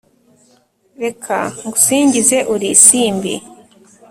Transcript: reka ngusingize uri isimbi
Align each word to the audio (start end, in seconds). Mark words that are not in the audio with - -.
reka 1.03 1.37
ngusingize 1.67 2.37
uri 2.53 2.67
isimbi 2.75 3.33